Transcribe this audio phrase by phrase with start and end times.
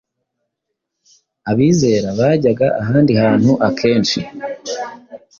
[1.51, 4.19] Abizera bajyaga ahandi hantu akenshi